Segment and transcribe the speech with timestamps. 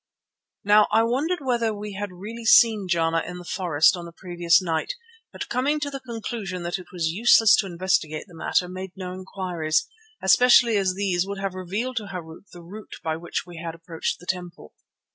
[0.63, 4.59] Now I wondered whether we had really seen Jana in the forest on the previous
[4.59, 4.93] night,
[5.31, 9.13] but coming to the conclusion that it was useless to investigate the matter, made no
[9.13, 9.87] inquiries,
[10.19, 14.25] especially as these would have revealed to Harût the route by which we approached the
[14.27, 14.73] temple.